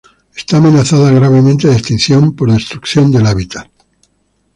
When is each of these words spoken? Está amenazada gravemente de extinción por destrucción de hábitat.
Está 0.35 0.57
amenazada 0.57 1.11
gravemente 1.11 1.67
de 1.67 1.75
extinción 1.75 2.35
por 2.35 2.51
destrucción 2.51 3.11
de 3.11 3.19
hábitat. 3.29 3.67